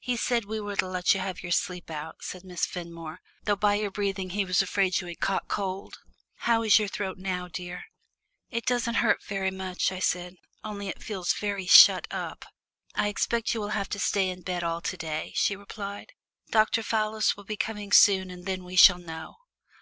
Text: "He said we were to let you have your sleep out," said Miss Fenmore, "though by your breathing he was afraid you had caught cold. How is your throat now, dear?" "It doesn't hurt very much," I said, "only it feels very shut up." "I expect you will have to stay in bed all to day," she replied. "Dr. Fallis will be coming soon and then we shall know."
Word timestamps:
"He 0.00 0.16
said 0.16 0.46
we 0.46 0.58
were 0.58 0.76
to 0.76 0.88
let 0.88 1.12
you 1.12 1.20
have 1.20 1.42
your 1.42 1.52
sleep 1.52 1.90
out," 1.90 2.24
said 2.24 2.44
Miss 2.44 2.64
Fenmore, 2.64 3.20
"though 3.44 3.56
by 3.56 3.74
your 3.74 3.90
breathing 3.90 4.30
he 4.30 4.42
was 4.42 4.62
afraid 4.62 5.02
you 5.02 5.06
had 5.06 5.20
caught 5.20 5.48
cold. 5.48 5.98
How 6.36 6.62
is 6.62 6.78
your 6.78 6.88
throat 6.88 7.18
now, 7.18 7.46
dear?" 7.48 7.84
"It 8.48 8.64
doesn't 8.64 8.94
hurt 8.94 9.22
very 9.22 9.50
much," 9.50 9.92
I 9.92 9.98
said, 9.98 10.36
"only 10.64 10.88
it 10.88 11.02
feels 11.02 11.34
very 11.34 11.66
shut 11.66 12.06
up." 12.10 12.46
"I 12.94 13.08
expect 13.08 13.52
you 13.52 13.60
will 13.60 13.68
have 13.76 13.90
to 13.90 13.98
stay 13.98 14.30
in 14.30 14.40
bed 14.40 14.64
all 14.64 14.80
to 14.80 14.96
day," 14.96 15.34
she 15.34 15.54
replied. 15.54 16.14
"Dr. 16.50 16.82
Fallis 16.82 17.36
will 17.36 17.44
be 17.44 17.58
coming 17.58 17.92
soon 17.92 18.30
and 18.30 18.46
then 18.46 18.64
we 18.64 18.76
shall 18.76 18.96
know." 18.98 19.34